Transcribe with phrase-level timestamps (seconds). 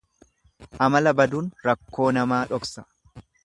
[0.85, 2.89] Amala baduun rakkoo namaa dhoksa.